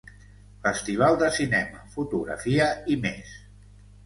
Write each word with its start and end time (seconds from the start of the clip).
Festival 0.67 1.17
de 1.23 1.29
cinema, 1.35 1.83
fotografia 1.97 2.71
i 2.97 2.99
més. 3.05 3.37